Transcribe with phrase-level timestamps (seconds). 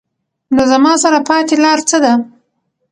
[0.55, 2.13] نو زما سره پاتې لار څۀ ده؟